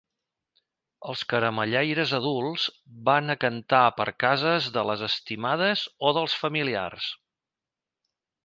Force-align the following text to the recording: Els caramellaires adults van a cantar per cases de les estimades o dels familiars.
Els 1.11 1.19
caramellaires 1.33 2.13
adults 2.19 2.65
van 3.11 3.33
a 3.33 3.37
cantar 3.45 3.83
per 3.99 4.09
cases 4.25 4.71
de 4.79 4.87
les 4.93 5.05
estimades 5.11 5.85
o 6.11 6.15
dels 6.21 6.39
familiars. 6.47 7.13